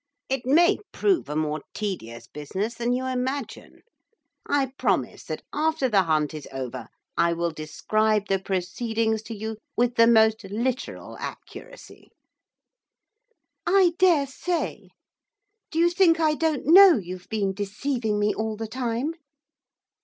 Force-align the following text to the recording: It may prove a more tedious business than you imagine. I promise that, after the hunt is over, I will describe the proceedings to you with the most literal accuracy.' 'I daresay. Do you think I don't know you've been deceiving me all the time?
It 0.29 0.47
may 0.47 0.79
prove 0.91 1.29
a 1.29 1.35
more 1.35 1.61
tedious 1.75 2.25
business 2.25 2.73
than 2.73 2.91
you 2.91 3.05
imagine. 3.05 3.83
I 4.47 4.71
promise 4.79 5.25
that, 5.25 5.43
after 5.53 5.89
the 5.89 6.01
hunt 6.01 6.33
is 6.33 6.47
over, 6.51 6.87
I 7.17 7.33
will 7.33 7.51
describe 7.51 8.27
the 8.27 8.39
proceedings 8.39 9.21
to 9.21 9.35
you 9.35 9.57
with 9.77 9.97
the 9.97 10.07
most 10.07 10.43
literal 10.45 11.17
accuracy.' 11.19 12.09
'I 13.67 13.93
daresay. 13.99 14.87
Do 15.69 15.77
you 15.77 15.91
think 15.91 16.19
I 16.19 16.33
don't 16.33 16.65
know 16.65 16.97
you've 16.97 17.29
been 17.29 17.53
deceiving 17.53 18.17
me 18.17 18.33
all 18.33 18.57
the 18.57 18.65
time? 18.67 19.13